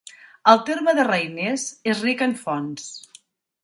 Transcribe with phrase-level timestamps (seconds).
[0.53, 2.93] El terme de Reiners és ric en fonts.